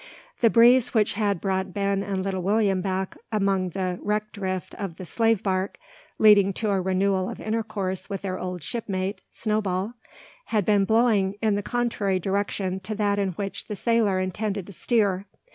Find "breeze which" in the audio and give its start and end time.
0.49-1.13